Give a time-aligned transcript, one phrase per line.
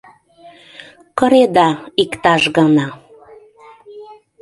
[1.17, 1.69] Кыреда
[2.01, 2.87] иктаж гана.